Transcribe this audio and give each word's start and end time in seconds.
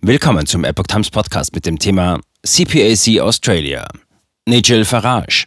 Willkommen 0.00 0.46
zum 0.46 0.62
Epoch 0.62 0.86
Times 0.86 1.10
Podcast 1.10 1.52
mit 1.56 1.66
dem 1.66 1.76
Thema 1.76 2.20
CPAC 2.46 3.20
Australia. 3.20 3.88
Nigel 4.46 4.84
Farage. 4.84 5.46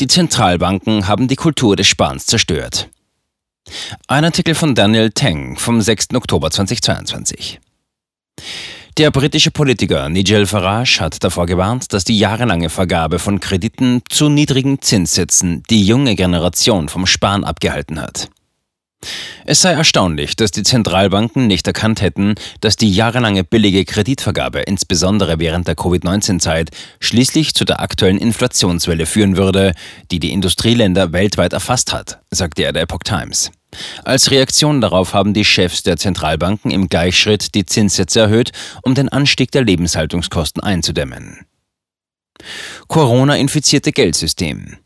Die 0.00 0.06
Zentralbanken 0.06 1.06
haben 1.06 1.28
die 1.28 1.36
Kultur 1.36 1.76
des 1.76 1.86
Sparens 1.86 2.24
zerstört. 2.24 2.88
Ein 4.08 4.24
Artikel 4.24 4.54
von 4.54 4.74
Daniel 4.74 5.10
Teng 5.10 5.58
vom 5.58 5.82
6. 5.82 6.14
Oktober 6.14 6.50
2022. 6.50 7.60
Der 8.96 9.10
britische 9.10 9.50
Politiker 9.50 10.08
Nigel 10.08 10.46
Farage 10.46 11.00
hat 11.00 11.22
davor 11.22 11.44
gewarnt, 11.44 11.92
dass 11.92 12.04
die 12.04 12.18
jahrelange 12.18 12.70
Vergabe 12.70 13.18
von 13.18 13.38
Krediten 13.38 14.00
zu 14.08 14.30
niedrigen 14.30 14.80
Zinssätzen 14.80 15.62
die 15.68 15.84
junge 15.84 16.14
Generation 16.16 16.88
vom 16.88 17.04
Sparen 17.04 17.44
abgehalten 17.44 18.00
hat. 18.00 18.30
Es 19.46 19.62
sei 19.62 19.72
erstaunlich, 19.72 20.36
dass 20.36 20.50
die 20.50 20.62
Zentralbanken 20.62 21.46
nicht 21.46 21.66
erkannt 21.66 22.02
hätten, 22.02 22.34
dass 22.60 22.76
die 22.76 22.92
jahrelange 22.92 23.44
billige 23.44 23.84
Kreditvergabe, 23.84 24.60
insbesondere 24.60 25.38
während 25.38 25.66
der 25.66 25.74
Covid-19-Zeit, 25.74 26.70
schließlich 27.00 27.54
zu 27.54 27.64
der 27.64 27.80
aktuellen 27.80 28.18
Inflationswelle 28.18 29.06
führen 29.06 29.36
würde, 29.36 29.74
die 30.10 30.20
die 30.20 30.32
Industrieländer 30.32 31.12
weltweit 31.12 31.52
erfasst 31.52 31.92
hat, 31.92 32.20
sagte 32.30 32.62
er 32.62 32.72
der 32.72 32.82
Epoch 32.82 33.02
Times. 33.02 33.50
Als 34.04 34.30
Reaktion 34.30 34.80
darauf 34.80 35.14
haben 35.14 35.32
die 35.32 35.44
Chefs 35.44 35.82
der 35.82 35.96
Zentralbanken 35.96 36.70
im 36.70 36.88
Gleichschritt 36.88 37.54
die 37.54 37.64
Zinssätze 37.64 38.20
erhöht, 38.20 38.52
um 38.82 38.94
den 38.94 39.08
Anstieg 39.08 39.52
der 39.52 39.64
Lebenshaltungskosten 39.64 40.62
einzudämmen. 40.62 41.46
Corona-infizierte 42.88 43.92
Geldsystem. 43.92 44.78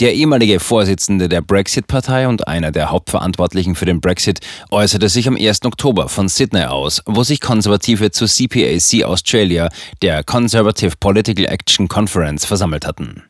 Der 0.00 0.14
ehemalige 0.14 0.58
Vorsitzende 0.58 1.28
der 1.28 1.42
Brexit-Partei 1.42 2.26
und 2.26 2.48
einer 2.48 2.72
der 2.72 2.90
Hauptverantwortlichen 2.90 3.74
für 3.74 3.84
den 3.84 4.00
Brexit 4.00 4.40
äußerte 4.70 5.10
sich 5.10 5.28
am 5.28 5.36
1. 5.36 5.66
Oktober 5.66 6.08
von 6.08 6.30
Sydney 6.30 6.64
aus, 6.64 7.02
wo 7.04 7.22
sich 7.22 7.42
Konservative 7.42 8.10
zu 8.10 8.24
CPAC 8.26 9.04
Australia, 9.04 9.68
der 10.00 10.24
Conservative 10.24 10.96
Political 10.98 11.44
Action 11.44 11.88
Conference, 11.88 12.46
versammelt 12.46 12.86
hatten. 12.86 13.24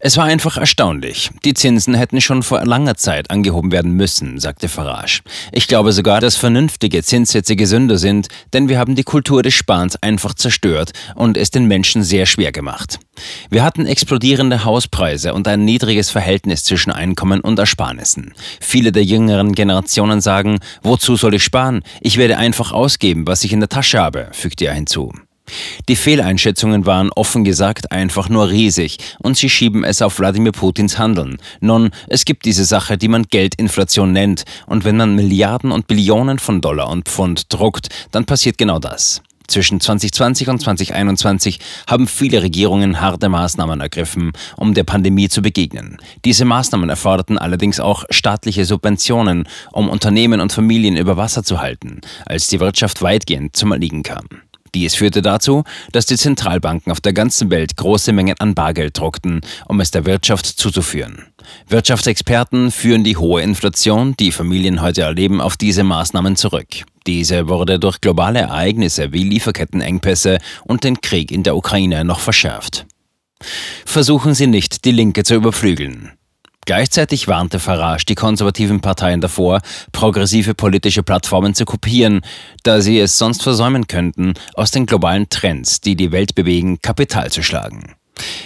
Es 0.00 0.16
war 0.16 0.26
einfach 0.26 0.56
erstaunlich. 0.56 1.30
Die 1.44 1.54
Zinsen 1.54 1.94
hätten 1.94 2.20
schon 2.20 2.44
vor 2.44 2.64
langer 2.64 2.94
Zeit 2.94 3.32
angehoben 3.32 3.72
werden 3.72 3.92
müssen, 3.92 4.38
sagte 4.38 4.68
Farage. 4.68 5.22
Ich 5.50 5.66
glaube 5.66 5.90
sogar, 5.90 6.20
dass 6.20 6.36
vernünftige 6.36 7.02
Zinssätze 7.02 7.56
gesünder 7.56 7.98
sind, 7.98 8.28
denn 8.52 8.68
wir 8.68 8.78
haben 8.78 8.94
die 8.94 9.02
Kultur 9.02 9.42
des 9.42 9.54
Sparens 9.54 10.00
einfach 10.00 10.34
zerstört 10.34 10.92
und 11.16 11.36
es 11.36 11.50
den 11.50 11.66
Menschen 11.66 12.04
sehr 12.04 12.26
schwer 12.26 12.52
gemacht. 12.52 13.00
Wir 13.50 13.64
hatten 13.64 13.86
explodierende 13.86 14.64
Hauspreise 14.64 15.34
und 15.34 15.48
ein 15.48 15.64
niedriges 15.64 16.10
Verhältnis 16.10 16.62
zwischen 16.62 16.92
Einkommen 16.92 17.40
und 17.40 17.58
Ersparnissen. 17.58 18.34
Viele 18.60 18.92
der 18.92 19.02
jüngeren 19.02 19.52
Generationen 19.52 20.20
sagen, 20.20 20.60
wozu 20.82 21.16
soll 21.16 21.34
ich 21.34 21.42
sparen? 21.42 21.82
Ich 22.00 22.18
werde 22.18 22.38
einfach 22.38 22.70
ausgeben, 22.70 23.26
was 23.26 23.42
ich 23.42 23.52
in 23.52 23.58
der 23.58 23.68
Tasche 23.68 23.98
habe, 23.98 24.28
fügte 24.30 24.66
er 24.66 24.74
hinzu. 24.74 25.12
Die 25.88 25.96
Fehleinschätzungen 25.96 26.86
waren 26.86 27.10
offen 27.12 27.44
gesagt 27.44 27.92
einfach 27.92 28.28
nur 28.28 28.48
riesig 28.50 28.98
und 29.18 29.36
sie 29.36 29.48
schieben 29.48 29.84
es 29.84 30.02
auf 30.02 30.18
Wladimir 30.18 30.52
Putins 30.52 30.98
Handeln. 30.98 31.38
Nun, 31.60 31.90
es 32.08 32.24
gibt 32.24 32.44
diese 32.44 32.64
Sache, 32.64 32.98
die 32.98 33.08
man 33.08 33.24
Geldinflation 33.24 34.12
nennt 34.12 34.44
und 34.66 34.84
wenn 34.84 34.96
man 34.96 35.14
Milliarden 35.14 35.72
und 35.72 35.86
Billionen 35.86 36.38
von 36.38 36.60
Dollar 36.60 36.88
und 36.88 37.08
Pfund 37.08 37.52
druckt, 37.52 37.88
dann 38.10 38.24
passiert 38.24 38.58
genau 38.58 38.78
das. 38.78 39.22
Zwischen 39.48 39.80
2020 39.80 40.48
und 40.50 40.60
2021 40.60 41.58
haben 41.86 42.06
viele 42.06 42.42
Regierungen 42.42 43.00
harte 43.00 43.30
Maßnahmen 43.30 43.80
ergriffen, 43.80 44.32
um 44.56 44.74
der 44.74 44.84
Pandemie 44.84 45.30
zu 45.30 45.40
begegnen. 45.40 45.96
Diese 46.26 46.44
Maßnahmen 46.44 46.90
erforderten 46.90 47.38
allerdings 47.38 47.80
auch 47.80 48.04
staatliche 48.10 48.66
Subventionen, 48.66 49.48
um 49.72 49.88
Unternehmen 49.88 50.40
und 50.40 50.52
Familien 50.52 50.98
über 50.98 51.16
Wasser 51.16 51.44
zu 51.44 51.60
halten, 51.60 52.02
als 52.26 52.48
die 52.48 52.60
Wirtschaft 52.60 53.00
weitgehend 53.00 53.56
zum 53.56 53.72
Erliegen 53.72 54.02
kam. 54.02 54.26
Dies 54.74 54.94
führte 54.94 55.22
dazu, 55.22 55.64
dass 55.92 56.06
die 56.06 56.16
Zentralbanken 56.16 56.92
auf 56.92 57.00
der 57.00 57.12
ganzen 57.12 57.50
Welt 57.50 57.76
große 57.76 58.12
Mengen 58.12 58.34
an 58.38 58.54
Bargeld 58.54 58.98
druckten, 58.98 59.40
um 59.66 59.80
es 59.80 59.90
der 59.90 60.06
Wirtschaft 60.06 60.46
zuzuführen. 60.46 61.26
Wirtschaftsexperten 61.68 62.70
führen 62.70 63.04
die 63.04 63.16
hohe 63.16 63.42
Inflation, 63.42 64.14
die 64.18 64.32
Familien 64.32 64.82
heute 64.82 65.02
erleben, 65.02 65.40
auf 65.40 65.56
diese 65.56 65.84
Maßnahmen 65.84 66.36
zurück. 66.36 66.84
Diese 67.06 67.48
wurde 67.48 67.78
durch 67.78 68.00
globale 68.00 68.40
Ereignisse 68.40 69.12
wie 69.12 69.24
Lieferkettenengpässe 69.24 70.38
und 70.64 70.84
den 70.84 71.00
Krieg 71.00 71.30
in 71.30 71.42
der 71.42 71.56
Ukraine 71.56 72.04
noch 72.04 72.20
verschärft. 72.20 72.86
Versuchen 73.84 74.34
Sie 74.34 74.46
nicht, 74.46 74.84
die 74.84 74.92
Linke 74.92 75.22
zu 75.22 75.34
überflügeln. 75.34 76.17
Gleichzeitig 76.68 77.28
warnte 77.28 77.60
Farage 77.60 78.04
die 78.04 78.14
konservativen 78.14 78.82
Parteien 78.82 79.22
davor, 79.22 79.62
progressive 79.90 80.52
politische 80.52 81.02
Plattformen 81.02 81.54
zu 81.54 81.64
kopieren, 81.64 82.20
da 82.62 82.82
sie 82.82 83.00
es 83.00 83.16
sonst 83.16 83.42
versäumen 83.42 83.86
könnten, 83.86 84.34
aus 84.52 84.70
den 84.70 84.84
globalen 84.84 85.30
Trends, 85.30 85.80
die 85.80 85.96
die 85.96 86.12
Welt 86.12 86.34
bewegen, 86.34 86.78
Kapital 86.82 87.32
zu 87.32 87.42
schlagen. 87.42 87.94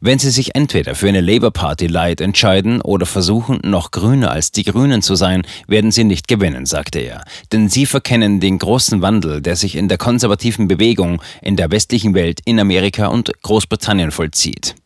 Wenn 0.00 0.20
sie 0.20 0.30
sich 0.30 0.54
entweder 0.54 0.94
für 0.94 1.08
eine 1.08 1.22
Labour 1.22 1.50
Party 1.50 1.88
Light 1.88 2.20
entscheiden 2.20 2.80
oder 2.82 3.04
versuchen, 3.04 3.58
noch 3.64 3.90
grüner 3.90 4.30
als 4.30 4.52
die 4.52 4.62
Grünen 4.62 5.02
zu 5.02 5.16
sein, 5.16 5.42
werden 5.66 5.90
sie 5.90 6.04
nicht 6.04 6.28
gewinnen, 6.28 6.66
sagte 6.66 7.00
er. 7.00 7.24
Denn 7.50 7.68
sie 7.68 7.84
verkennen 7.84 8.38
den 8.38 8.60
großen 8.60 9.02
Wandel, 9.02 9.42
der 9.42 9.56
sich 9.56 9.74
in 9.74 9.88
der 9.88 9.98
konservativen 9.98 10.68
Bewegung 10.68 11.20
in 11.42 11.56
der 11.56 11.72
westlichen 11.72 12.14
Welt 12.14 12.38
in 12.44 12.60
Amerika 12.60 13.08
und 13.08 13.32
Großbritannien 13.42 14.12
vollzieht. 14.12 14.76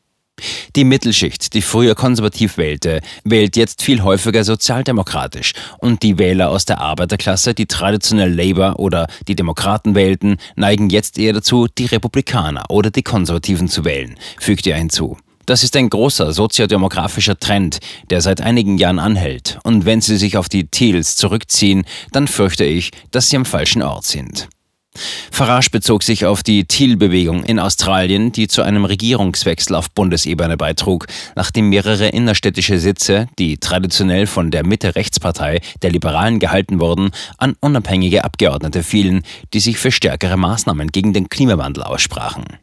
Die 0.76 0.84
Mittelschicht, 0.84 1.54
die 1.54 1.62
früher 1.62 1.94
konservativ 1.94 2.56
wählte, 2.56 3.00
wählt 3.25 3.56
jetzt 3.56 3.82
viel 3.82 4.03
häufiger 4.03 4.44
sozialdemokratisch 4.44 5.53
und 5.78 6.03
die 6.03 6.19
Wähler 6.19 6.50
aus 6.50 6.65
der 6.65 6.81
Arbeiterklasse, 6.81 7.54
die 7.54 7.66
traditionell 7.66 8.32
Labour 8.32 8.78
oder 8.78 9.06
die 9.27 9.37
Demokraten 9.37 9.94
wählten, 9.94 10.37
neigen 10.56 10.91
jetzt 10.91 11.19
eher 11.19 11.32
dazu, 11.32 11.66
die 11.66 11.87
Republikaner 11.87 12.65
oder 12.69 12.91
die 12.91 13.03
Konservativen 13.03 13.69
zu 13.69 13.84
wählen, 13.84 14.16
fügte 14.38 14.71
er 14.71 14.78
hinzu. 14.78 15.16
Das 15.48 15.65
ist 15.65 15.75
ein 15.77 15.88
großer 15.88 16.34
soziodemografischer 16.34 17.38
Trend, 17.38 17.78
der 18.10 18.21
seit 18.21 18.43
einigen 18.43 18.77
Jahren 18.77 18.98
anhält. 18.98 19.59
Und 19.62 19.87
wenn 19.87 20.03
Sie 20.03 20.19
sich 20.19 20.37
auf 20.37 20.50
die 20.50 20.66
Teals 20.66 21.16
zurückziehen, 21.16 21.87
dann 22.12 22.28
fürchte 22.28 22.65
ich, 22.65 22.91
dass 23.12 23.31
Sie 23.31 23.37
am 23.37 23.47
falschen 23.47 23.81
Ort 23.81 24.04
sind. 24.04 24.48
Farage 25.38 25.71
bezog 25.71 26.03
sich 26.03 26.26
auf 26.26 26.43
die 26.43 26.65
Thiel-Bewegung 26.65 27.44
in 27.44 27.60
Australien, 27.60 28.32
die 28.32 28.49
zu 28.49 28.62
einem 28.62 28.84
Regierungswechsel 28.84 29.76
auf 29.76 29.88
Bundesebene 29.93 30.56
beitrug, 30.56 31.06
nachdem 31.37 31.69
mehrere 31.69 32.09
innerstädtische 32.09 32.81
Sitze, 32.81 33.28
die 33.38 33.56
traditionell 33.56 34.27
von 34.27 34.50
der 34.50 34.66
Mitte-Rechtspartei 34.66 35.60
der 35.81 35.93
Liberalen 35.93 36.41
gehalten 36.41 36.81
wurden, 36.81 37.12
an 37.37 37.54
unabhängige 37.60 38.25
Abgeordnete 38.25 38.82
fielen, 38.82 39.22
die 39.54 39.60
sich 39.60 39.78
für 39.78 39.93
stärkere 39.93 40.37
Maßnahmen 40.37 40.88
gegen 40.88 41.12
den 41.12 41.28
Klimawandel 41.28 41.84
aussprachen. 41.84 42.59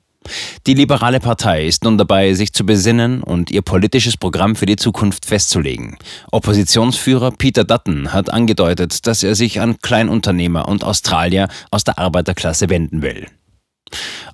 Die 0.67 0.73
Liberale 0.73 1.19
Partei 1.19 1.65
ist 1.65 1.83
nun 1.83 1.97
dabei, 1.97 2.33
sich 2.33 2.53
zu 2.53 2.65
besinnen 2.65 3.21
und 3.21 3.51
ihr 3.51 3.61
politisches 3.61 4.17
Programm 4.17 4.55
für 4.55 4.65
die 4.65 4.75
Zukunft 4.75 5.25
festzulegen. 5.25 5.97
Oppositionsführer 6.31 7.31
Peter 7.31 7.63
Dutton 7.63 8.13
hat 8.13 8.31
angedeutet, 8.31 9.05
dass 9.07 9.23
er 9.23 9.35
sich 9.35 9.61
an 9.61 9.79
Kleinunternehmer 9.79 10.67
und 10.67 10.83
Australier 10.83 11.47
aus 11.71 11.83
der 11.83 11.99
Arbeiterklasse 11.99 12.69
wenden 12.69 13.01
will. 13.01 13.27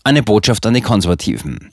Eine 0.04 0.24
Botschaft 0.24 0.66
an 0.66 0.74
die 0.74 0.82
Konservativen. 0.82 1.72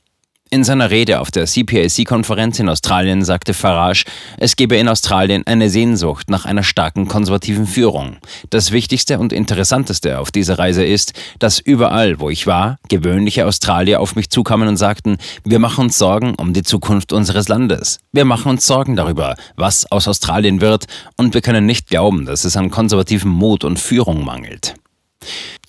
In 0.50 0.64
seiner 0.64 0.91
Rede 0.91 1.20
auf 1.20 1.31
der 1.31 1.44
CPAC-Konferenz 1.44 2.59
in 2.59 2.70
Australien 2.70 3.22
sagte 3.22 3.53
Farage, 3.53 4.04
es 4.38 4.56
gebe 4.56 4.76
in 4.76 4.88
Australien 4.88 5.47
eine 5.47 5.69
Sehnsucht 5.69 6.31
nach 6.31 6.47
einer 6.47 6.62
starken 6.62 7.06
konservativen 7.06 7.66
Führung. 7.66 8.16
Das 8.48 8.72
Wichtigste 8.72 9.19
und 9.19 9.34
Interessanteste 9.34 10.19
auf 10.19 10.31
dieser 10.32 10.58
Reise 10.58 10.87
ist, 10.87 11.12
dass 11.38 11.60
überall, 11.60 12.19
wo 12.19 12.31
ich 12.31 12.47
war, 12.47 12.78
gewöhnliche 12.88 13.44
Australier 13.44 14.00
auf 14.00 14.16
mich 14.16 14.31
zukamen 14.31 14.69
und 14.69 14.78
sagten, 14.78 15.19
wir 15.44 15.58
machen 15.58 15.84
uns 15.84 15.98
Sorgen 15.98 16.34
um 16.37 16.54
die 16.54 16.62
Zukunft 16.62 17.12
unseres 17.12 17.48
Landes. 17.48 17.98
Wir 18.12 18.25
machen 18.25 18.48
uns 18.48 18.66
Sorgen 18.66 18.97
darüber, 18.97 19.34
was 19.56 19.92
aus 19.92 20.08
Australien 20.08 20.62
wird, 20.62 20.87
und 21.19 21.34
wir 21.34 21.42
können 21.42 21.66
nicht 21.66 21.88
glauben, 21.88 22.25
dass 22.25 22.47
es 22.47 22.56
an 22.56 22.70
konservativem 22.70 23.31
Mut 23.31 23.64
und 23.64 23.78
Führung 23.78 24.25
mangelt. 24.25 24.76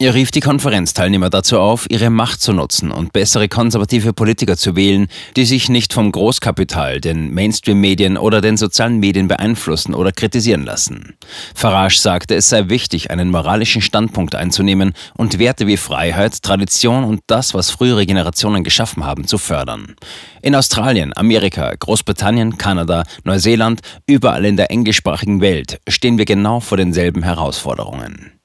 Er 0.01 0.13
rief 0.13 0.31
die 0.31 0.39
Konferenzteilnehmer 0.39 1.29
dazu 1.29 1.59
auf, 1.59 1.85
ihre 1.89 2.09
Macht 2.09 2.39
zu 2.39 2.53
nutzen 2.53 2.89
und 2.89 3.11
bessere 3.11 3.49
konservative 3.49 4.13
Politiker 4.13 4.55
zu 4.55 4.77
wählen, 4.77 5.07
die 5.35 5.43
sich 5.43 5.67
nicht 5.67 5.91
vom 5.91 6.13
Großkapital, 6.13 7.01
den 7.01 7.33
Mainstream-Medien 7.33 8.17
oder 8.17 8.39
den 8.39 8.55
sozialen 8.55 8.99
Medien 8.99 9.27
beeinflussen 9.27 9.93
oder 9.93 10.13
kritisieren 10.13 10.63
lassen. 10.63 11.17
Farage 11.53 11.99
sagte, 11.99 12.35
es 12.35 12.47
sei 12.47 12.69
wichtig, 12.69 13.11
einen 13.11 13.29
moralischen 13.29 13.81
Standpunkt 13.81 14.35
einzunehmen 14.35 14.93
und 15.17 15.37
Werte 15.37 15.67
wie 15.67 15.75
Freiheit, 15.75 16.41
Tradition 16.43 17.03
und 17.03 17.19
das, 17.27 17.53
was 17.53 17.69
frühere 17.69 18.05
Generationen 18.05 18.63
geschaffen 18.63 19.05
haben, 19.05 19.27
zu 19.27 19.37
fördern. 19.37 19.95
In 20.41 20.55
Australien, 20.55 21.11
Amerika, 21.17 21.73
Großbritannien, 21.77 22.57
Kanada, 22.57 23.03
Neuseeland, 23.25 23.81
überall 24.07 24.45
in 24.45 24.55
der 24.55 24.71
englischsprachigen 24.71 25.41
Welt 25.41 25.81
stehen 25.89 26.17
wir 26.17 26.23
genau 26.23 26.61
vor 26.61 26.77
denselben 26.77 27.23
Herausforderungen. 27.23 28.38